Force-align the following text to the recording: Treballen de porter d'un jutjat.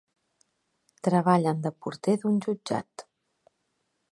Treballen 1.07 1.61
de 1.67 1.73
porter 1.87 2.15
d'un 2.25 2.41
jutjat. 2.47 3.05